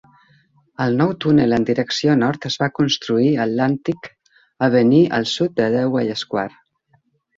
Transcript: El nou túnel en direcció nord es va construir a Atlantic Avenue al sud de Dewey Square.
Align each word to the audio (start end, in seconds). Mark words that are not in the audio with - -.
El 0.85 0.95
nou 1.01 1.11
túnel 1.25 1.53
en 1.57 1.67
direcció 1.67 2.15
nord 2.23 2.47
es 2.49 2.57
va 2.63 2.71
construir 2.79 3.29
a 3.35 3.43
Atlantic 3.45 4.09
Avenue 4.69 5.15
al 5.19 5.29
sud 5.37 5.55
de 5.61 5.69
Dewey 5.77 6.17
Square. 6.23 6.59